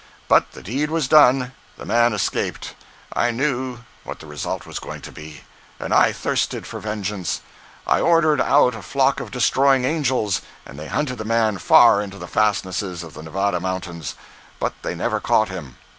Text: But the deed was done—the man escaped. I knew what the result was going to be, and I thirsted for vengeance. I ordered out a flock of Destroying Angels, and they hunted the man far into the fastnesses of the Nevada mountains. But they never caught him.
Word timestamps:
But 0.27 0.53
the 0.53 0.63
deed 0.63 0.89
was 0.89 1.07
done—the 1.07 1.85
man 1.85 2.11
escaped. 2.13 2.73
I 3.13 3.29
knew 3.29 3.81
what 4.03 4.17
the 4.17 4.25
result 4.25 4.65
was 4.65 4.79
going 4.79 5.01
to 5.01 5.11
be, 5.11 5.41
and 5.79 5.93
I 5.93 6.11
thirsted 6.11 6.65
for 6.65 6.79
vengeance. 6.79 7.41
I 7.85 7.99
ordered 8.01 8.41
out 8.41 8.73
a 8.73 8.81
flock 8.81 9.19
of 9.19 9.29
Destroying 9.29 9.85
Angels, 9.85 10.41
and 10.65 10.79
they 10.79 10.87
hunted 10.87 11.19
the 11.19 11.23
man 11.23 11.59
far 11.59 12.01
into 12.01 12.17
the 12.17 12.25
fastnesses 12.27 13.03
of 13.03 13.13
the 13.13 13.21
Nevada 13.21 13.59
mountains. 13.59 14.15
But 14.59 14.73
they 14.81 14.95
never 14.95 15.19
caught 15.19 15.49
him. 15.49 15.77